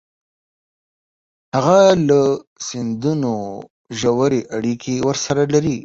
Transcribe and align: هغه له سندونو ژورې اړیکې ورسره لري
هغه 1.55 1.79
له 2.07 2.19
سندونو 2.67 3.33
ژورې 3.99 4.41
اړیکې 4.55 4.95
ورسره 5.07 5.43
لري 5.53 5.77